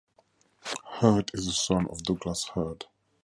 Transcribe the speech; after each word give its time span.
Hurd 0.97 1.29
is 1.35 1.45
the 1.45 1.51
son 1.51 1.85
of 1.91 2.01
Douglas 2.01 2.45
Hurd. 2.55 2.85